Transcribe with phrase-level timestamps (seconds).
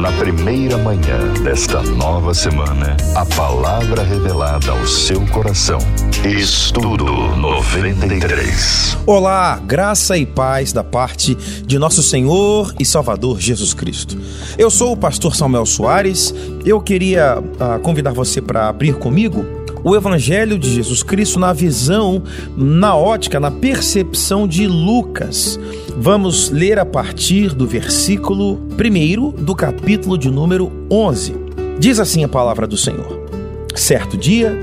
[0.00, 5.78] na primeira manhã desta nova semana, a palavra revelada ao seu coração.
[6.24, 7.04] Estudo
[7.36, 8.96] 93.
[9.04, 14.16] Olá, graça e paz da parte de nosso Senhor e Salvador Jesus Cristo.
[14.56, 16.34] Eu sou o pastor Samuel Soares.
[16.64, 22.22] Eu queria uh, convidar você para abrir comigo o Evangelho de Jesus Cristo na visão,
[22.56, 25.58] na ótica, na percepção de Lucas.
[25.96, 31.34] Vamos ler a partir do versículo 1 do capítulo de número 11.
[31.78, 33.26] Diz assim a palavra do Senhor:
[33.74, 34.58] Certo dia,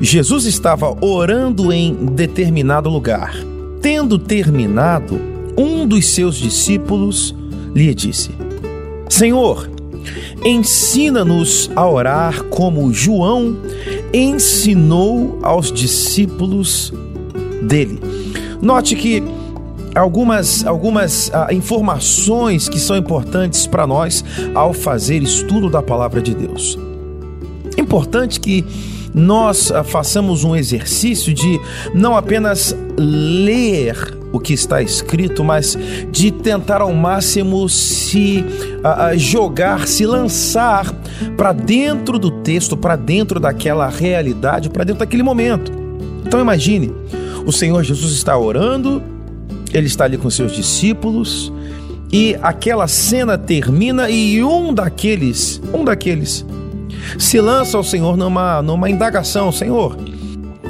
[0.00, 3.34] Jesus estava orando em determinado lugar.
[3.80, 5.20] Tendo terminado,
[5.56, 7.34] um dos seus discípulos
[7.74, 8.30] lhe disse:
[9.08, 9.68] Senhor,
[10.44, 13.56] ensina-nos a orar como João
[14.12, 16.92] ensinou aos discípulos
[17.62, 18.00] dele.
[18.60, 19.22] Note que
[19.94, 26.34] algumas, algumas ah, informações que são importantes para nós ao fazer estudo da palavra de
[26.34, 26.78] Deus.
[27.76, 28.64] Importante que
[29.14, 31.60] nós ah, façamos um exercício de
[31.94, 35.76] não apenas ler o que está escrito, mas
[36.10, 38.44] de tentar ao máximo se
[39.16, 40.92] jogar, se lançar
[41.36, 45.70] para dentro do texto, para dentro daquela realidade, para dentro daquele momento.
[46.26, 46.92] Então imagine,
[47.46, 49.02] o Senhor Jesus está orando,
[49.72, 51.52] ele está ali com seus discípulos
[52.10, 56.44] e aquela cena termina e um daqueles, um daqueles
[57.18, 59.96] se lança ao Senhor numa numa indagação, Senhor,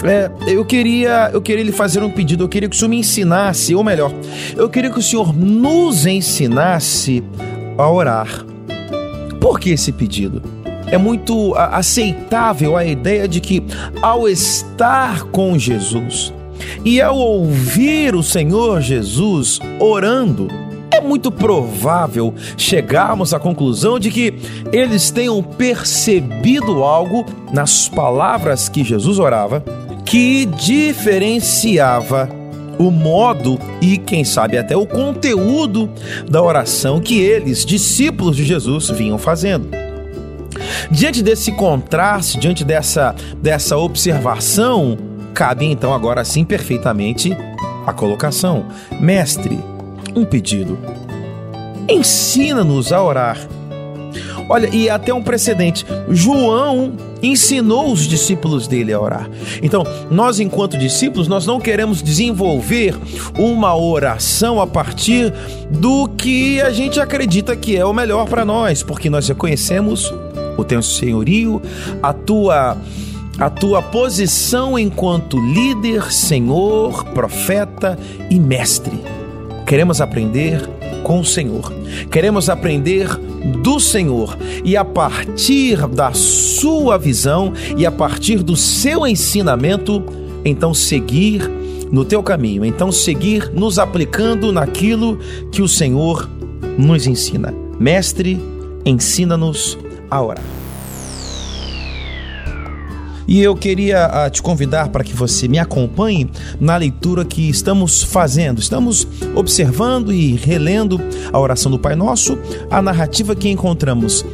[0.05, 2.45] é, eu queria, eu queria lhe fazer um pedido.
[2.45, 4.13] Eu queria que o senhor me ensinasse, ou melhor,
[4.57, 7.23] eu queria que o senhor nos ensinasse
[7.79, 8.45] a orar.
[9.41, 10.43] Por que esse pedido?
[10.87, 13.63] É muito aceitável a ideia de que
[14.03, 16.33] ao estar com Jesus
[16.85, 20.49] e ao ouvir o Senhor Jesus orando,
[20.91, 24.35] é muito provável chegarmos à conclusão de que
[24.71, 29.65] eles tenham percebido algo nas palavras que Jesus orava
[30.13, 32.29] que diferenciava
[32.79, 35.89] o modo e, quem sabe, até o conteúdo
[36.29, 39.71] da oração que eles, discípulos de Jesus, vinham fazendo.
[40.91, 44.99] Diante desse contraste, diante dessa, dessa observação,
[45.33, 47.35] cabe então agora sim perfeitamente
[47.87, 48.67] a colocação:
[49.01, 49.59] Mestre,
[50.15, 50.79] um pedido.
[51.89, 53.39] Ensina-nos a orar.
[54.49, 56.93] Olha, e até um precedente: João
[57.23, 59.31] ensinou os discípulos dele a orar.
[59.63, 62.97] Então, nós enquanto discípulos, nós não queremos desenvolver
[63.39, 65.33] uma oração a partir
[65.71, 70.13] do que a gente acredita que é o melhor para nós, porque nós reconhecemos
[70.57, 71.63] o teu senhorio,
[72.03, 72.77] a tua
[73.39, 77.99] a tua posição enquanto líder, senhor, profeta
[78.29, 79.01] e mestre.
[79.67, 80.61] Queremos aprender
[81.03, 81.73] com o Senhor.
[82.11, 83.09] Queremos aprender
[83.63, 90.05] do Senhor e a partir da sua visão e a partir do seu ensinamento,
[90.45, 91.49] então seguir
[91.91, 95.19] no teu caminho, então seguir nos aplicando naquilo
[95.51, 96.29] que o Senhor
[96.79, 97.55] nos ensina.
[97.79, 98.41] Mestre,
[98.85, 99.79] ensina-nos
[100.11, 100.62] a orar.
[103.27, 108.03] E eu queria uh, te convidar para que você me acompanhe na leitura que estamos
[108.03, 108.61] fazendo.
[108.61, 111.01] Estamos observando e relendo
[111.33, 112.39] a oração do Pai Nosso,
[112.71, 114.25] a narrativa que encontramos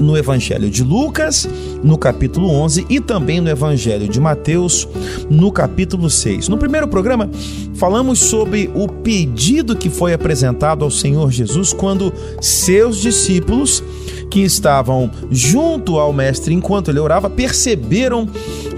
[0.00, 1.48] no Evangelho de Lucas,
[1.82, 4.88] no capítulo 11, e também no Evangelho de Mateus,
[5.30, 6.48] no capítulo 6.
[6.48, 7.30] No primeiro programa,
[7.74, 13.82] falamos sobre o pedido que foi apresentado ao Senhor Jesus quando seus discípulos
[14.30, 18.28] que estavam junto ao mestre enquanto ele orava perceberam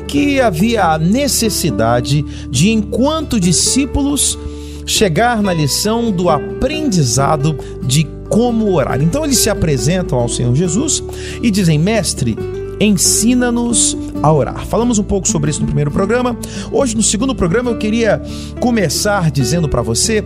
[0.06, 4.38] que havia a necessidade de, enquanto discípulos,
[4.86, 9.00] chegar na lição do aprendizado de como orar.
[9.02, 11.02] Então eles se apresentam ao Senhor Jesus
[11.42, 12.36] e dizem: Mestre,
[12.80, 14.66] ensina-nos a orar.
[14.66, 16.36] Falamos um pouco sobre isso no primeiro programa.
[16.72, 18.22] Hoje, no segundo programa, eu queria
[18.60, 20.24] começar dizendo para você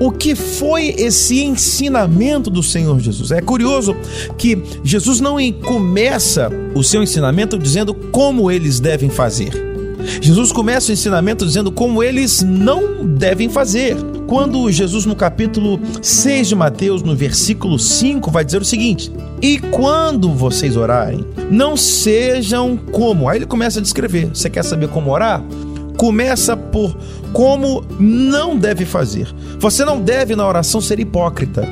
[0.00, 3.30] o que foi esse ensinamento do Senhor Jesus.
[3.30, 3.94] É curioso
[4.38, 9.70] que Jesus não começa o seu ensinamento dizendo como eles devem fazer.
[10.20, 13.96] Jesus começa o ensinamento dizendo como eles não devem fazer.
[14.26, 19.58] Quando Jesus, no capítulo 6 de Mateus, no versículo 5, vai dizer o seguinte: E
[19.58, 23.28] quando vocês orarem, não sejam como.
[23.28, 24.30] Aí ele começa a descrever.
[24.32, 25.44] Você quer saber como orar?
[26.00, 26.96] Começa por
[27.30, 29.28] como não deve fazer.
[29.58, 31.68] Você não deve na oração ser hipócrita.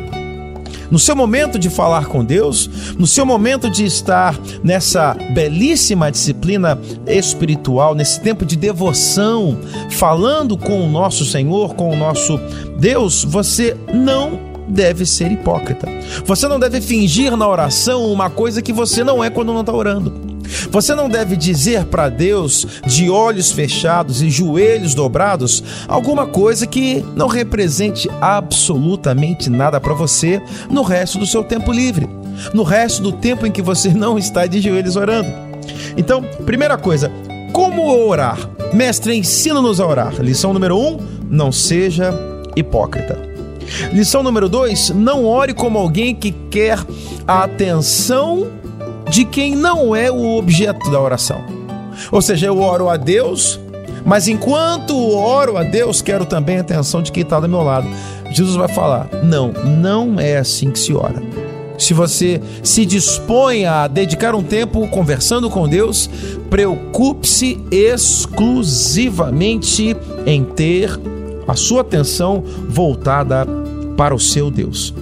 [0.90, 6.78] No seu momento de falar com Deus, no seu momento de estar nessa belíssima disciplina
[7.06, 9.58] espiritual, nesse tempo de devoção,
[9.92, 12.38] falando com o nosso Senhor, com o nosso
[12.78, 14.38] Deus, você não
[14.68, 15.88] deve ser hipócrita.
[16.26, 19.72] Você não deve fingir na oração uma coisa que você não é quando não está
[19.72, 20.27] orando.
[20.70, 27.04] Você não deve dizer para Deus, de olhos fechados e joelhos dobrados, alguma coisa que
[27.14, 30.40] não represente absolutamente nada para você
[30.70, 32.08] no resto do seu tempo livre,
[32.52, 35.30] no resto do tempo em que você não está de joelhos orando.
[35.96, 37.10] Então, primeira coisa,
[37.52, 38.38] como orar?
[38.72, 40.20] Mestre, ensina-nos a orar.
[40.20, 40.98] Lição número um:
[41.28, 42.12] não seja
[42.54, 43.18] hipócrita.
[43.92, 46.78] Lição número dois: não ore como alguém que quer
[47.26, 48.46] a atenção
[49.10, 51.44] de quem não é o objeto da oração.
[52.12, 53.60] Ou seja, eu oro a Deus,
[54.04, 57.88] mas enquanto oro a Deus, quero também a atenção de quem está do meu lado.
[58.30, 61.22] Jesus vai falar: não, não é assim que se ora.
[61.76, 66.10] Se você se dispõe a dedicar um tempo conversando com Deus,
[66.50, 69.96] preocupe-se exclusivamente
[70.26, 70.90] em ter
[71.46, 73.46] a sua atenção voltada
[73.96, 74.92] para o seu Deus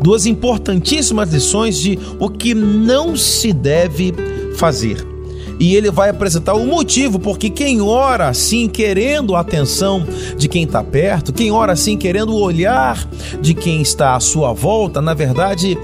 [0.00, 4.14] duas importantíssimas lições de o que não se deve
[4.56, 5.14] fazer.
[5.58, 10.04] E ele vai apresentar o motivo, porque quem ora assim, querendo a atenção
[10.36, 13.08] de quem está perto, quem ora assim, querendo o olhar
[13.40, 15.78] de quem está à sua volta, na verdade,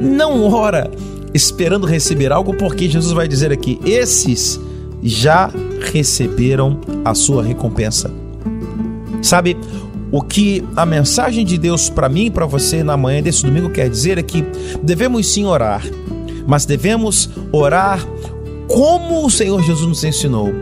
[0.00, 0.90] não ora
[1.34, 4.58] esperando receber algo, porque Jesus vai dizer aqui: esses
[5.02, 5.50] já
[5.92, 8.10] receberam a sua recompensa.
[9.22, 9.56] Sabe,
[10.12, 13.70] o que a mensagem de Deus para mim e para você na manhã desse domingo
[13.70, 14.44] quer dizer é que
[14.82, 15.82] devemos sim orar,
[16.46, 18.04] mas devemos orar
[18.66, 20.52] como o Senhor Jesus nos ensinou.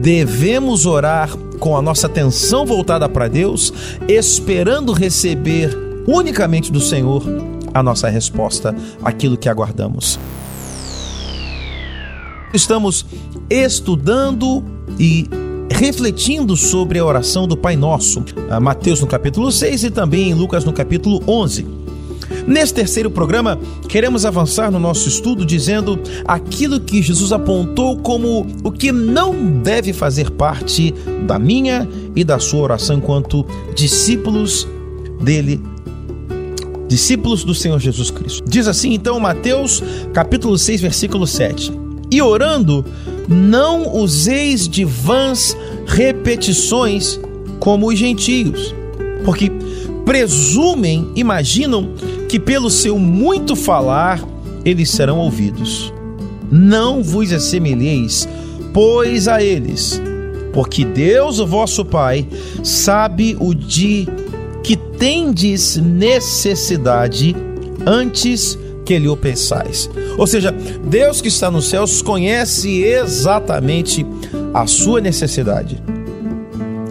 [0.00, 3.72] Devemos orar com a nossa atenção voltada para Deus,
[4.06, 7.22] esperando receber unicamente do Senhor
[7.72, 10.18] a nossa resposta àquilo que aguardamos.
[12.52, 13.04] Estamos
[13.50, 14.62] estudando
[14.98, 15.28] e
[15.70, 18.24] refletindo sobre a oração do Pai Nosso,
[18.60, 21.84] Mateus no capítulo 6 e também em Lucas no capítulo 11.
[22.46, 23.58] Nesse terceiro programa,
[23.88, 29.92] queremos avançar no nosso estudo dizendo aquilo que Jesus apontou como o que não deve
[29.92, 30.94] fazer parte
[31.26, 34.68] da minha e da sua oração enquanto discípulos
[35.22, 35.60] dele,
[36.86, 38.44] discípulos do Senhor Jesus Cristo.
[38.46, 39.82] Diz assim então Mateus,
[40.12, 41.72] capítulo 6, versículo 7.
[42.10, 42.84] E orando,
[43.28, 45.56] não useis de vãs
[45.86, 47.18] repetições
[47.58, 48.74] como os gentios,
[49.24, 49.50] porque
[50.04, 51.94] presumem, imaginam
[52.28, 54.22] que pelo seu muito falar
[54.64, 55.92] eles serão ouvidos.
[56.50, 58.28] Não vos assemelheis,
[58.72, 60.00] pois a eles,
[60.52, 62.26] porque Deus, o vosso Pai,
[62.62, 64.06] sabe o de
[64.62, 67.34] que tendes necessidade
[67.86, 69.88] antes que lhe o pensais.
[70.18, 74.06] Ou seja, Deus que está nos céus conhece exatamente
[74.52, 75.82] a sua necessidade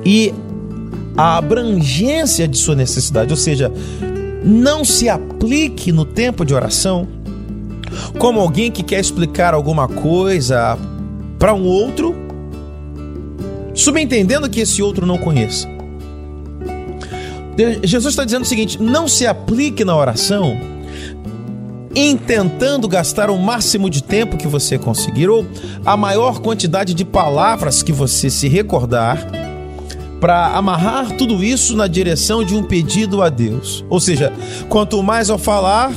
[0.05, 0.33] e
[1.15, 3.71] a abrangência de sua necessidade, ou seja,
[4.43, 7.07] não se aplique no tempo de oração
[8.17, 10.77] como alguém que quer explicar alguma coisa
[11.37, 12.15] para um outro,
[13.73, 15.67] subentendendo que esse outro não conheça.
[17.83, 20.72] Jesus está dizendo o seguinte: não se aplique na oração
[21.95, 25.45] intentando gastar o máximo de tempo que você conseguir ou
[25.85, 29.27] a maior quantidade de palavras que você se recordar
[30.19, 33.83] para amarrar tudo isso na direção de um pedido a Deus.
[33.89, 34.31] Ou seja,
[34.69, 35.91] quanto mais eu falar,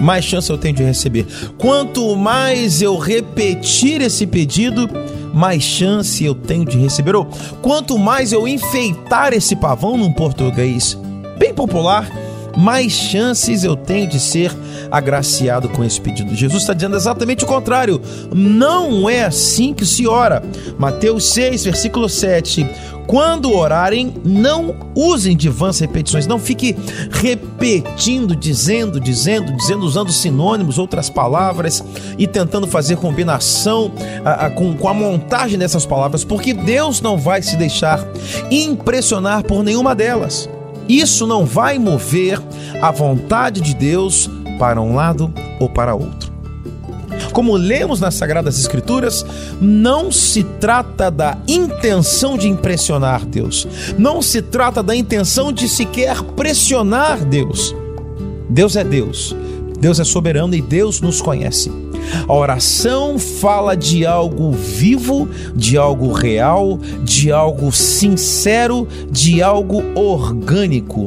[0.00, 1.26] mais chance eu tenho de receber.
[1.56, 4.90] Quanto mais eu repetir esse pedido,
[5.32, 7.14] mais chance eu tenho de receber.
[7.14, 7.28] Ou
[7.62, 10.98] quanto mais eu enfeitar esse pavão num português
[11.38, 12.10] bem popular,
[12.58, 14.50] mais chances eu tenho de ser
[14.90, 16.34] agraciado com esse pedido.
[16.34, 18.02] Jesus está dizendo exatamente o contrário.
[18.34, 20.42] Não é assim que se ora.
[20.76, 22.68] Mateus 6, versículo 7.
[23.06, 26.76] Quando orarem, não usem de vãs repetições, não fique
[27.10, 31.82] repetindo, dizendo, dizendo, dizendo, usando sinônimos, outras palavras
[32.18, 33.92] e tentando fazer combinação
[34.24, 38.04] a, a, com, com a montagem dessas palavras, porque Deus não vai se deixar
[38.50, 40.50] impressionar por nenhuma delas.
[40.88, 42.40] Isso não vai mover
[42.80, 46.28] a vontade de Deus para um lado ou para outro.
[47.32, 49.24] Como lemos nas Sagradas Escrituras,
[49.60, 53.66] não se trata da intenção de impressionar Deus,
[53.98, 57.74] não se trata da intenção de sequer pressionar Deus.
[58.48, 59.36] Deus é Deus,
[59.78, 61.70] Deus é soberano e Deus nos conhece.
[62.26, 71.06] A oração fala de algo vivo, de algo real, de algo sincero, de algo orgânico,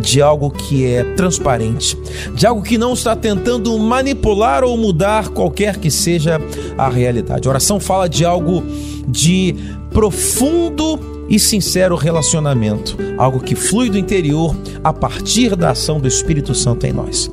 [0.00, 1.96] de algo que é transparente,
[2.34, 6.40] de algo que não está tentando manipular ou mudar qualquer que seja
[6.76, 7.46] a realidade.
[7.46, 8.62] A oração fala de algo
[9.06, 9.54] de
[9.90, 16.54] profundo e sincero relacionamento, algo que flui do interior a partir da ação do Espírito
[16.54, 17.30] Santo em nós.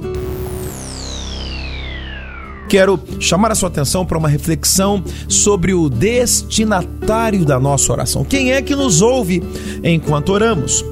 [2.69, 8.23] Quero chamar a sua atenção para uma reflexão sobre o destinatário da nossa oração.
[8.23, 9.41] Quem é que nos ouve
[9.83, 10.85] enquanto oramos?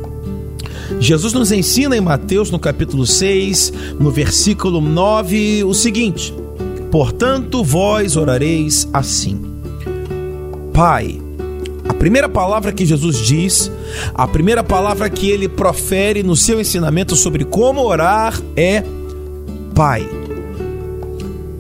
[0.99, 6.33] Jesus nos ensina em Mateus, no capítulo 6, no versículo 9, o seguinte:
[6.89, 9.39] Portanto, vós orareis assim:
[10.73, 11.21] Pai.
[11.87, 13.71] A primeira palavra que Jesus diz,
[14.13, 18.83] a primeira palavra que ele profere no seu ensinamento sobre como orar é
[19.73, 20.09] Pai.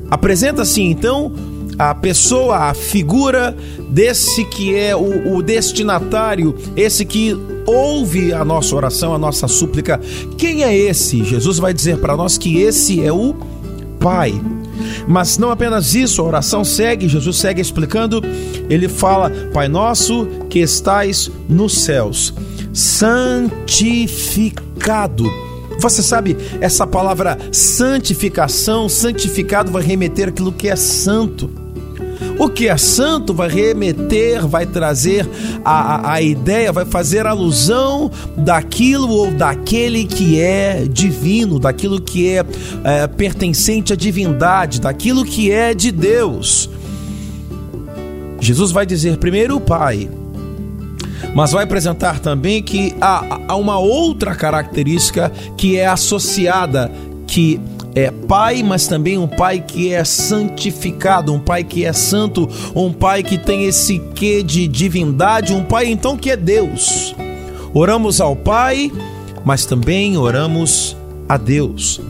[0.09, 1.31] Apresenta-se então
[1.77, 3.53] a pessoa, a figura
[3.89, 10.01] desse que é o, o, destinatário, esse que ouve a nossa oração, a nossa súplica.
[10.37, 11.23] Quem é esse?
[11.23, 13.35] Jesus vai dizer para nós que esse é o
[13.99, 14.33] Pai.
[15.07, 18.21] Mas não apenas isso, a oração segue, Jesus segue explicando,
[18.69, 22.33] ele fala: Pai nosso que estais nos céus,
[22.73, 25.25] santificado
[25.79, 31.49] você sabe, essa palavra santificação, santificado vai remeter aquilo que é santo.
[32.39, 35.27] O que é santo vai remeter, vai trazer
[35.65, 42.29] a, a, a, ideia, vai fazer alusão daquilo ou daquele que é divino, daquilo que
[42.29, 42.45] é,
[42.83, 46.69] é pertencente à divindade, daquilo que é de Deus.
[48.39, 50.07] Jesus vai dizer primeiro o Pai,
[51.33, 56.91] mas vai apresentar também que há, há uma outra característica que é associada,
[57.25, 57.59] que
[57.95, 62.93] é pai, mas também um pai que é santificado, um pai que é santo, um
[62.93, 67.15] pai que tem esse quê de divindade, um pai então que é Deus.
[67.73, 68.91] Oramos ao Pai,
[69.43, 70.95] mas também oramos
[71.27, 72.01] a Deus.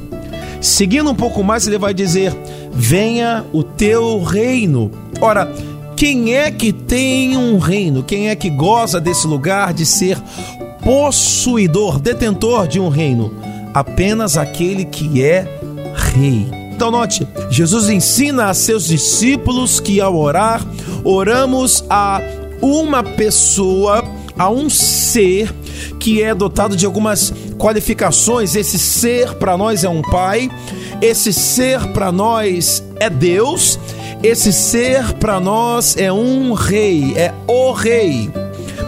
[0.62, 2.36] Seguindo um pouco mais, ele vai dizer:
[2.72, 4.92] Venha o teu reino.
[5.20, 5.52] Ora,
[5.98, 8.04] quem é que tem um reino?
[8.04, 10.22] Quem é que goza desse lugar de ser
[10.84, 13.34] possuidor, detentor de um reino?
[13.74, 15.48] Apenas aquele que é
[15.96, 16.48] rei.
[16.72, 20.64] Então, note, Jesus ensina a seus discípulos que ao orar,
[21.04, 22.22] oramos a
[22.62, 24.04] uma pessoa,
[24.38, 25.52] a um ser
[26.00, 28.56] que é dotado de algumas qualificações.
[28.56, 30.48] Esse ser para nós é um pai,
[31.02, 33.80] esse ser para nós é Deus
[34.24, 38.30] esse ser para nós é um rei, é o rei.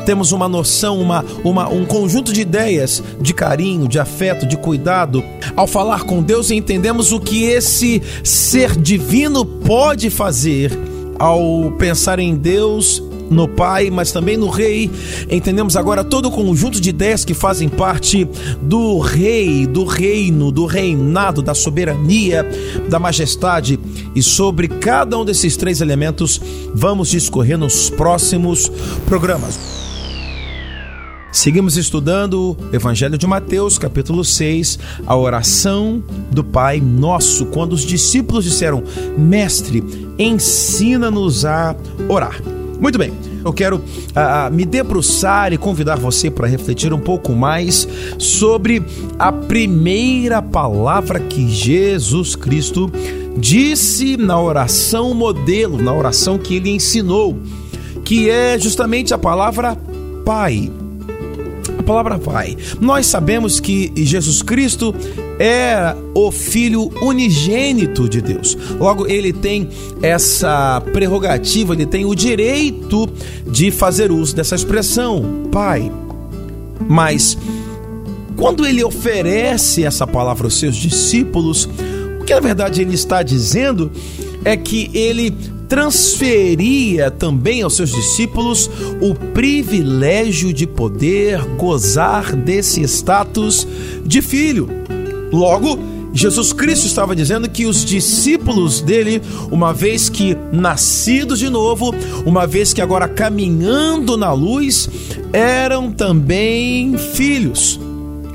[0.06, 5.24] Temos uma noção, uma, uma, um conjunto de ideias de carinho, de afeto, de cuidado.
[5.56, 10.72] Ao falar com Deus, entendemos o que esse ser divino pode fazer.
[11.20, 14.90] Ao pensar em Deus, no Pai, mas também no Rei.
[15.30, 18.28] Entendemos agora todo o conjunto de ideias que fazem parte
[18.62, 22.46] do Rei, do reino, do reinado, da soberania,
[22.90, 23.80] da majestade.
[24.16, 26.42] E sobre cada um desses três elementos
[26.74, 28.72] vamos discorrer nos próximos
[29.06, 29.60] programas.
[31.32, 37.82] Seguimos estudando o Evangelho de Mateus, capítulo 6, a oração do Pai Nosso, quando os
[37.82, 38.84] discípulos disseram:
[39.16, 39.84] Mestre,
[40.18, 41.76] ensina-nos a
[42.10, 42.42] orar.
[42.80, 43.12] Muito bem,
[43.44, 48.82] eu quero uh, me debruçar e convidar você para refletir um pouco mais sobre
[49.18, 52.92] a primeira palavra que Jesus Cristo
[53.38, 57.38] disse na oração modelo, na oração que ele ensinou,
[58.06, 59.78] que é justamente a palavra
[60.26, 60.72] Pai
[61.90, 62.56] palavra Pai.
[62.80, 64.94] Nós sabemos que Jesus Cristo
[65.40, 68.56] é o Filho unigênito de Deus.
[68.80, 69.68] Logo, ele tem
[70.00, 73.10] essa prerrogativa, ele tem o direito
[73.48, 75.92] de fazer uso dessa expressão, Pai.
[76.88, 77.36] Mas,
[78.36, 81.68] quando ele oferece essa palavra aos seus discípulos,
[82.22, 83.92] o que na verdade ele está dizendo
[84.46, 85.36] é que ele
[85.70, 93.68] transferia também aos seus discípulos o privilégio de poder gozar desse status
[94.04, 94.68] de filho.
[95.32, 95.80] Logo,
[96.12, 99.22] Jesus Cristo estava dizendo que os discípulos dele,
[99.52, 101.94] uma vez que nascidos de novo,
[102.26, 104.90] uma vez que agora caminhando na luz,
[105.32, 107.80] eram também filhos.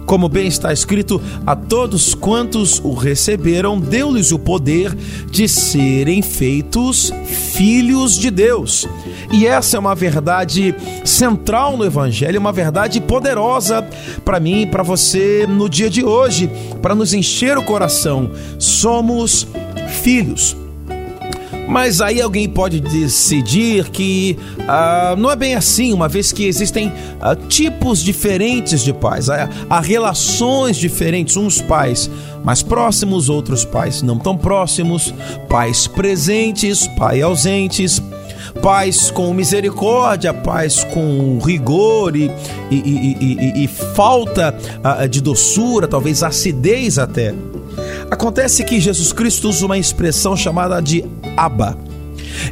[0.07, 4.95] Como bem está escrito, a todos quantos o receberam, deu-lhes o poder
[5.31, 7.13] de serem feitos
[7.55, 8.87] filhos de Deus.
[9.33, 13.87] E essa é uma verdade central no Evangelho, uma verdade poderosa
[14.25, 16.51] para mim e para você no dia de hoje,
[16.83, 18.31] para nos encher o coração.
[18.59, 19.47] Somos
[20.03, 20.64] filhos.
[21.67, 24.37] Mas aí alguém pode decidir que
[24.69, 29.49] ah, não é bem assim, uma vez que existem ah, tipos diferentes de pais, há,
[29.69, 32.11] há relações diferentes, uns pais
[32.45, 35.15] mais próximos, outros pais não tão próximos,
[35.49, 38.03] pais presentes, pais ausentes.
[38.63, 42.31] pais com misericórdia, pais com rigor e,
[42.71, 44.55] e, e, e falta
[45.11, 47.35] de doçura, talvez acidez até.
[48.11, 51.05] Acontece que Jesus Cristo usa uma expressão chamada de
[51.37, 51.77] Abba.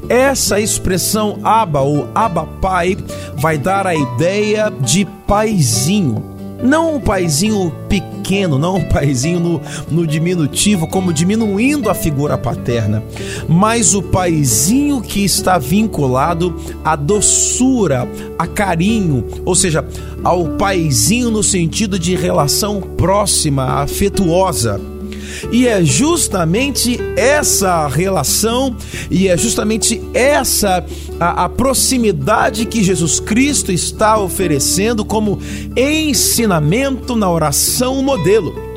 [0.09, 2.97] Essa expressão Abba ou Abba Pai
[3.37, 6.33] vai dar a ideia de paizinho.
[6.63, 13.03] Não um paizinho pequeno, não um paizinho no, no diminutivo, como diminuindo a figura paterna,
[13.49, 16.55] mas o paizinho que está vinculado
[16.85, 19.85] à doçura, a carinho, ou seja,
[20.23, 24.81] ao paizinho no sentido de relação próxima, afetuosa.
[25.51, 28.77] E é justamente essa relação
[29.11, 30.85] e é justamente essa
[31.19, 35.39] a, a, proximidade que Jesus Cristo está oferecendo como
[35.77, 38.73] ensinamento na oração modelo.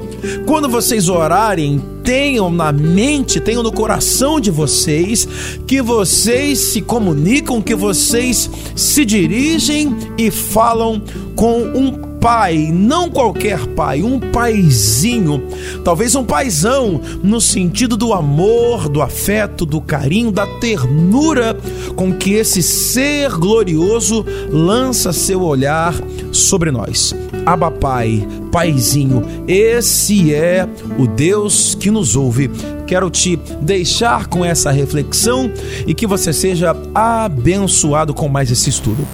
[0.45, 5.27] Quando vocês orarem, tenham na mente, tenham no coração de vocês
[5.67, 11.01] que vocês se comunicam, que vocês se dirigem e falam
[11.35, 15.44] com um pai, não qualquer pai, um paizinho,
[15.84, 21.55] talvez um paizão, no sentido do amor, do afeto, do carinho, da ternura
[21.96, 25.94] com que esse ser glorioso lança seu olhar
[26.32, 27.13] sobre nós.
[27.46, 30.67] Abba Pai, Paizinho, esse é
[30.98, 32.50] o Deus que nos ouve.
[32.88, 35.51] Quero te deixar com essa reflexão
[35.86, 39.05] e que você seja abençoado com mais esse estudo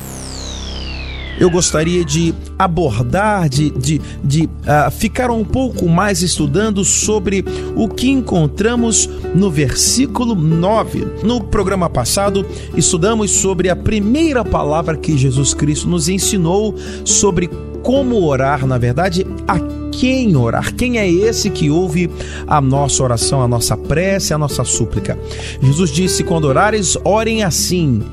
[1.41, 7.43] eu gostaria de abordar, de, de, de uh, ficar um pouco mais estudando sobre
[7.75, 11.03] o que encontramos no versículo 9.
[11.23, 12.45] No programa passado,
[12.77, 17.49] estudamos sobre a primeira palavra que Jesus Cristo nos ensinou sobre
[17.81, 19.57] como orar, na verdade, a
[19.91, 20.75] quem orar?
[20.75, 22.07] Quem é esse que ouve
[22.45, 25.17] a nossa oração, a nossa prece, a nossa súplica?
[25.59, 28.03] Jesus disse: quando orares, orem assim.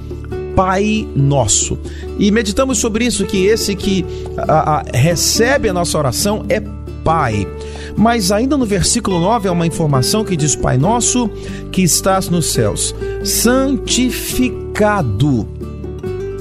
[0.59, 1.79] Pai Nosso.
[2.19, 4.05] E meditamos sobre isso, que esse que
[4.37, 6.61] a, a, recebe a nossa oração é
[7.05, 7.47] Pai.
[7.97, 11.31] Mas ainda no versículo 9 há uma informação que diz: Pai Nosso
[11.71, 15.47] que estás nos céus, santificado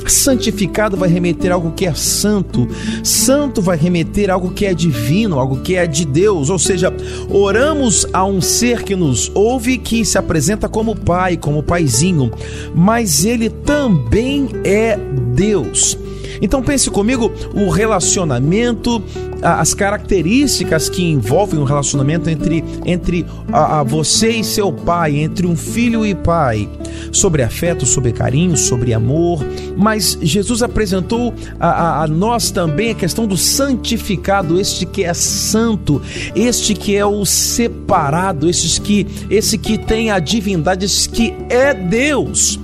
[0.09, 2.67] Santificado vai remeter algo que é santo,
[3.03, 6.93] santo vai remeter algo que é divino, algo que é de Deus, ou seja,
[7.29, 12.31] oramos a um ser que nos ouve, que se apresenta como pai, como paizinho,
[12.73, 14.97] mas ele também é
[15.33, 15.97] Deus.
[16.41, 19.01] Então pense comigo o relacionamento,
[19.41, 25.45] as características que envolvem um relacionamento entre, entre a, a você e seu pai, entre
[25.45, 26.67] um filho e pai,
[27.11, 29.45] sobre afeto, sobre carinho, sobre amor.
[29.75, 35.13] Mas Jesus apresentou a, a, a nós também a questão do santificado, este que é
[35.13, 36.01] santo,
[36.35, 41.73] este que é o separado, este que, esse que tem a divindade, esse que é
[41.73, 42.59] Deus.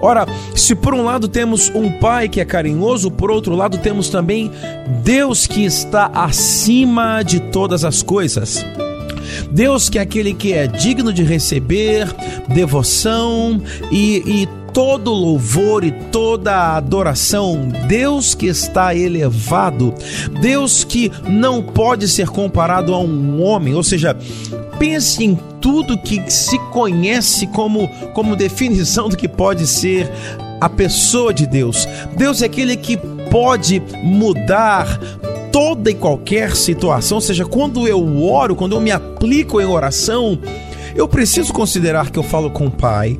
[0.00, 4.08] Ora, se por um lado temos um pai que é carinhoso, por outro lado temos
[4.08, 4.50] também
[5.02, 8.64] Deus que está acima de todas as coisas.
[9.50, 12.06] Deus que é aquele que é digno de receber
[12.48, 13.60] devoção
[13.90, 19.94] e, e todo louvor e toda adoração, Deus que está elevado,
[20.42, 24.14] Deus que não pode ser comparado a um homem, ou seja,
[24.78, 30.10] pense em tudo que se conhece como, como definição do que pode ser
[30.60, 31.86] a pessoa de Deus.
[32.16, 32.96] Deus é aquele que
[33.30, 34.98] pode mudar
[35.52, 40.38] toda e qualquer situação, ou seja, quando eu oro, quando eu me aplico em oração,
[40.94, 43.18] eu preciso considerar que eu falo com o Pai,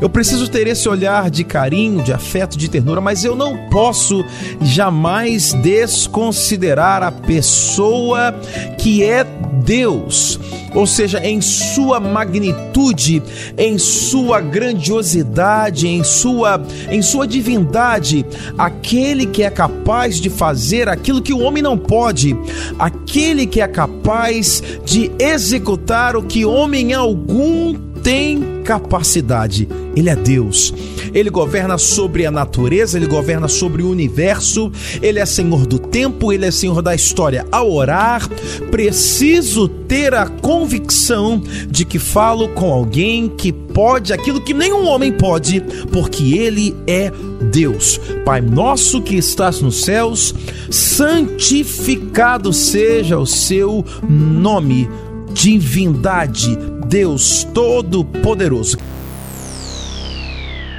[0.00, 4.24] eu preciso ter esse olhar de carinho, de afeto, de ternura, mas eu não posso
[4.60, 8.32] jamais desconsiderar a pessoa
[8.78, 9.24] que é
[9.64, 10.38] Deus,
[10.74, 13.22] ou seja, em sua magnitude,
[13.56, 18.26] em sua grandiosidade, em sua em sua divindade,
[18.58, 22.36] aquele que é capaz de fazer aquilo que o homem não pode,
[22.78, 29.66] aquele que é capaz de executar o que homem algum tem capacidade.
[29.96, 30.74] Ele é Deus.
[31.14, 36.32] Ele governa sobre a natureza, ele governa sobre o universo, ele é senhor do tempo,
[36.32, 37.46] ele é senhor da história.
[37.50, 38.28] Ao orar,
[38.70, 45.12] preciso ter a convicção de que falo com alguém que pode aquilo que nenhum homem
[45.12, 47.10] pode, porque ele é
[47.50, 47.98] Deus.
[48.24, 50.34] Pai nosso que estás nos céus,
[50.70, 54.88] santificado seja o seu nome.
[55.32, 56.56] Divindade
[56.88, 58.78] Deus Todo-Poderoso.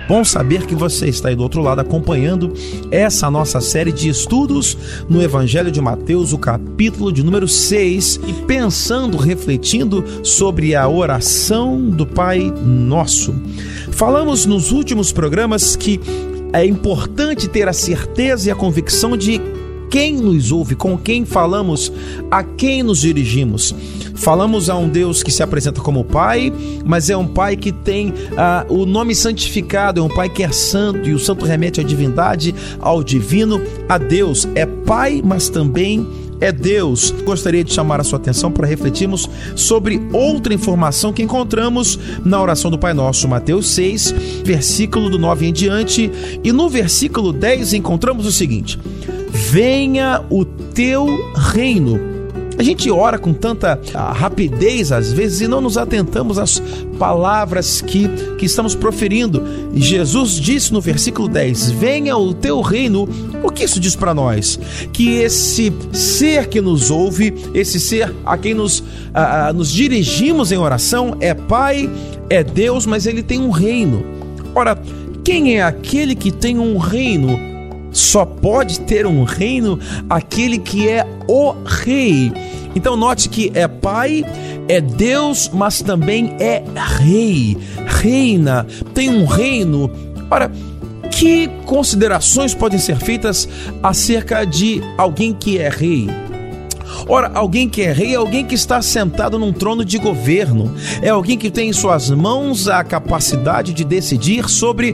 [0.08, 2.54] Bom saber que você está aí do outro lado acompanhando
[2.92, 4.78] essa nossa série de estudos
[5.10, 11.82] no Evangelho de Mateus, o capítulo de número 6, e pensando, refletindo sobre a oração
[11.90, 13.34] do Pai Nosso.
[13.92, 16.00] Falamos nos últimos programas que
[16.54, 19.42] é importante ter a certeza e a convicção de
[19.90, 21.92] quem nos ouve, com quem falamos,
[22.30, 23.74] a quem nos dirigimos.
[24.16, 26.52] Falamos a um Deus que se apresenta como Pai,
[26.84, 30.52] mas é um Pai que tem uh, o nome santificado, é um Pai que é
[30.52, 34.48] santo, e o santo remete à divindade, ao divino, a Deus.
[34.56, 36.08] É Pai, mas também
[36.40, 37.12] é Deus.
[37.26, 42.72] Gostaria de chamar a sua atenção para refletirmos sobre outra informação que encontramos na oração
[42.72, 46.12] do Pai Nosso, Mateus 6, versículo do 9 em diante,
[46.44, 48.80] e no versículo 10 encontramos o seguinte:
[49.30, 52.15] Venha o teu reino
[52.58, 56.62] a gente ora com tanta ah, rapidez às vezes e não nos atentamos às
[56.98, 59.44] palavras que, que estamos proferindo.
[59.74, 63.08] Jesus disse no versículo 10: Venha o teu reino.
[63.44, 64.60] O que isso diz para nós?
[64.92, 70.52] Que esse ser que nos ouve, esse ser a quem nos, a, a, nos dirigimos
[70.52, 71.90] em oração, é Pai,
[72.30, 74.04] é Deus, mas ele tem um reino.
[74.54, 74.82] Ora,
[75.24, 77.55] quem é aquele que tem um reino?
[77.96, 79.80] Só pode ter um reino
[80.10, 82.30] aquele que é o rei.
[82.76, 84.26] Então note que é pai,
[84.68, 86.62] é Deus, mas também é
[87.00, 87.58] rei.
[87.86, 89.90] Reina, tem um reino.
[90.30, 90.52] Ora,
[91.10, 93.48] que considerações podem ser feitas
[93.82, 96.10] acerca de alguém que é rei?
[97.08, 101.08] Ora, alguém que é rei é alguém que está sentado num trono de governo, é
[101.08, 104.94] alguém que tem em suas mãos a capacidade de decidir sobre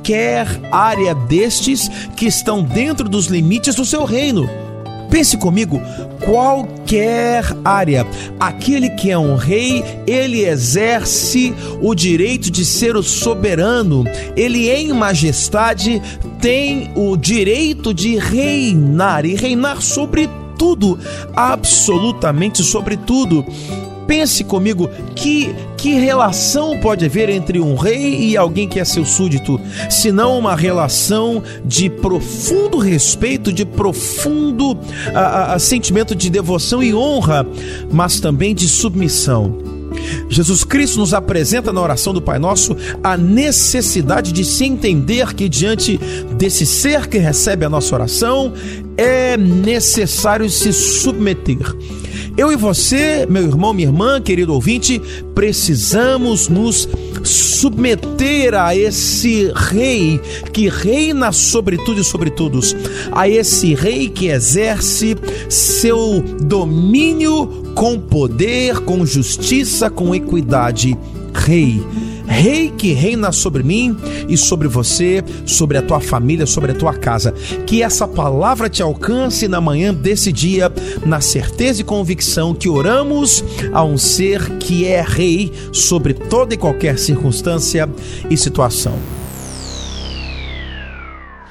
[0.00, 4.48] qualquer área destes que estão dentro dos limites do seu reino.
[5.10, 5.80] Pense comigo,
[6.24, 8.06] qualquer área,
[8.38, 14.04] aquele que é um rei, ele exerce o direito de ser o soberano,
[14.36, 16.00] ele em majestade
[16.40, 20.98] tem o direito de reinar e reinar sobre tudo,
[21.34, 23.44] absolutamente sobre tudo.
[24.10, 29.04] Pense comigo, que, que relação pode haver entre um rei e alguém que é seu
[29.04, 34.76] súdito, senão uma relação de profundo respeito, de profundo
[35.14, 37.46] a, a, sentimento de devoção e honra,
[37.88, 39.56] mas também de submissão.
[40.28, 45.48] Jesus Cristo nos apresenta na oração do Pai Nosso a necessidade de se entender que
[45.48, 46.00] diante
[46.36, 48.52] desse ser que recebe a nossa oração
[48.96, 51.76] é necessário se submeter.
[52.40, 54.98] Eu e você, meu irmão, minha irmã, querido ouvinte,
[55.34, 56.88] precisamos nos
[57.22, 60.18] submeter a esse rei
[60.50, 62.74] que reina sobre tudo e sobre todos,
[63.12, 65.18] a esse rei que exerce
[65.50, 70.96] seu domínio com poder, com justiça, com equidade.
[71.34, 71.78] Rei,
[72.30, 73.96] Rei que reina sobre mim
[74.28, 77.32] e sobre você, sobre a tua família, sobre a tua casa.
[77.66, 80.72] Que essa palavra te alcance na manhã desse dia,
[81.04, 86.56] na certeza e convicção que oramos a um ser que é Rei sobre toda e
[86.56, 87.90] qualquer circunstância
[88.30, 89.19] e situação.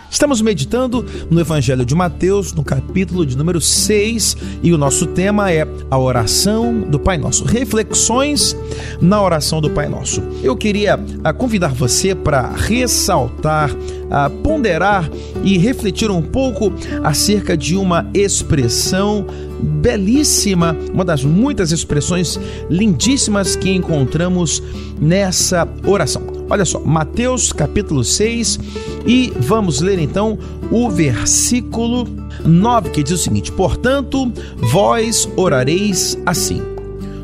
[0.09, 5.51] Estamos meditando no Evangelho de Mateus, no capítulo de número 6, e o nosso tema
[5.51, 7.45] é a oração do Pai Nosso.
[7.45, 8.57] Reflexões
[8.99, 10.21] na oração do Pai Nosso.
[10.41, 13.69] Eu queria ah, convidar você para ressaltar,
[14.09, 15.09] ah, ponderar
[15.43, 19.27] e refletir um pouco acerca de uma expressão
[19.61, 24.63] belíssima, uma das muitas expressões lindíssimas que encontramos
[24.99, 26.38] nessa oração.
[26.49, 28.59] Olha só, Mateus capítulo 6
[29.05, 30.37] e vamos ler então
[30.71, 32.07] o versículo
[32.43, 36.61] 9 que diz o seguinte: Portanto, vós orareis assim: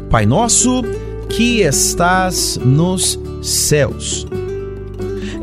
[0.10, 0.84] Pai nosso
[1.28, 4.28] que estás nos céus.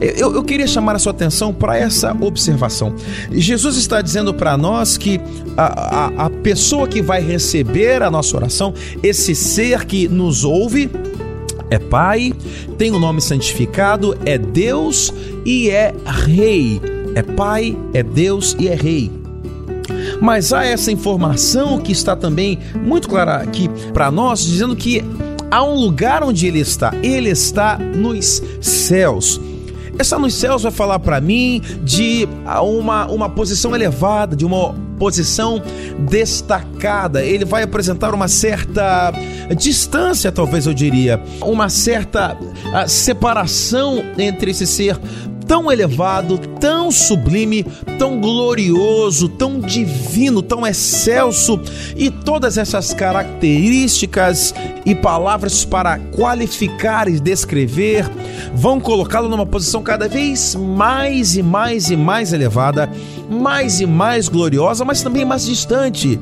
[0.00, 2.92] Eu, eu, queria chamar a sua atenção para essa observação.
[3.30, 5.20] Jesus está dizendo para nós que
[5.56, 10.90] a, a, a pessoa que vai receber a nossa oração, esse ser que nos ouve,
[11.72, 12.34] é Pai,
[12.76, 15.10] tem o um nome santificado, é Deus
[15.42, 16.78] e é Rei.
[17.14, 19.10] É Pai, é Deus e é Rei.
[20.20, 25.02] Mas há essa informação que está também muito clara aqui para nós, dizendo que
[25.50, 26.92] há um lugar onde Ele está.
[27.02, 29.40] Ele está nos céus.
[29.98, 32.28] Essa nos céus vai falar para mim de
[32.62, 35.60] uma, uma posição elevada, de uma posição
[36.08, 37.24] destacada.
[37.24, 39.12] Ele vai apresentar uma certa
[39.58, 42.38] distância, talvez eu diria, uma certa
[42.72, 44.96] ah, separação entre esse ser
[45.52, 47.62] tão elevado, tão sublime,
[47.98, 51.60] tão glorioso, tão divino, tão excelso
[51.94, 54.54] e todas essas características
[54.86, 58.10] e palavras para qualificar e descrever
[58.54, 62.90] vão colocá-lo numa posição cada vez mais e mais e mais elevada,
[63.28, 66.18] mais e mais gloriosa, mas também mais distante.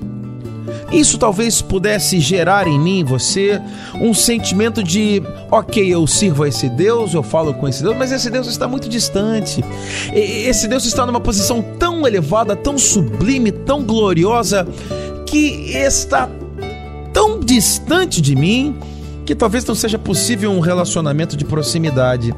[0.93, 3.61] Isso talvez pudesse gerar em mim, você,
[4.01, 8.11] um sentimento de, ok, eu sirvo a esse Deus, eu falo com esse Deus, mas
[8.11, 9.65] esse Deus está muito distante.
[10.13, 14.67] Esse Deus está numa posição tão elevada, tão sublime, tão gloriosa,
[15.27, 16.29] que está
[17.13, 18.77] tão distante de mim
[19.25, 22.35] que talvez não seja possível um relacionamento de proximidade.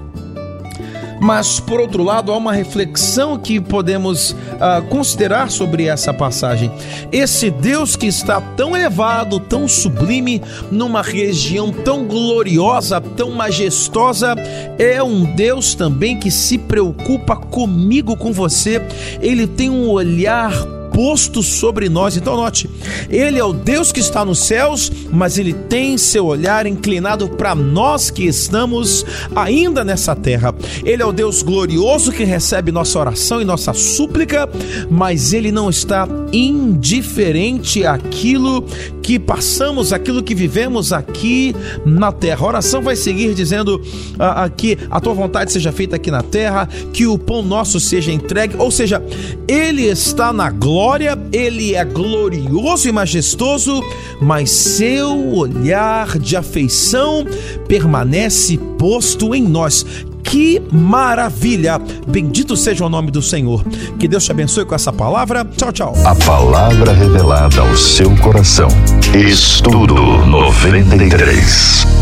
[1.22, 6.68] Mas, por outro lado, há uma reflexão que podemos uh, considerar sobre essa passagem.
[7.12, 14.34] Esse Deus que está tão elevado, tão sublime, numa região tão gloriosa, tão majestosa,
[14.80, 18.82] é um Deus também que se preocupa comigo, com você.
[19.20, 20.52] Ele tem um olhar
[20.92, 22.16] posto sobre nós.
[22.16, 22.68] Então, note,
[23.08, 27.54] Ele é o Deus que está nos céus, mas Ele tem seu olhar inclinado para
[27.54, 30.54] nós que estamos ainda nessa terra.
[30.84, 34.48] Ele é o Deus glorioso que recebe nossa oração e nossa súplica,
[34.90, 38.64] mas Ele não está indiferente àquilo
[39.02, 42.44] que passamos, aquilo que vivemos aqui na terra.
[42.44, 43.82] A oração vai seguir dizendo
[44.18, 47.80] ah, ah, que a tua vontade seja feita aqui na terra, que o pão nosso
[47.80, 49.02] seja entregue, ou seja,
[49.48, 53.80] Ele está na glória glória, ele é glorioso e majestoso,
[54.20, 57.24] mas seu olhar de afeição
[57.68, 59.86] permanece posto em nós.
[60.24, 61.80] Que maravilha!
[62.08, 63.64] Bendito seja o nome do Senhor.
[63.96, 65.44] Que Deus te abençoe com essa palavra.
[65.44, 65.94] Tchau, tchau.
[66.04, 68.68] A palavra revelada ao seu coração.
[69.14, 72.01] Estudo 93.